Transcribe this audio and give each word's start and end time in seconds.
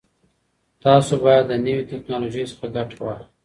تاسو 0.83 1.13
باید 1.25 1.45
له 1.51 1.57
نوي 1.65 1.83
ټکنالوژۍ 1.91 2.43
څخه 2.51 2.65
ګټه 2.75 2.95
واخلئ. 3.03 3.25